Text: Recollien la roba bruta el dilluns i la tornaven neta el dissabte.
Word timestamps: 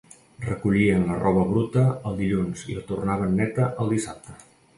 Recollien 0.43 1.03
la 1.09 1.17
roba 1.23 1.43
bruta 1.49 1.83
el 2.13 2.17
dilluns 2.23 2.65
i 2.73 2.79
la 2.79 2.85
tornaven 2.89 3.37
neta 3.43 3.69
el 3.85 3.95
dissabte. 3.95 4.41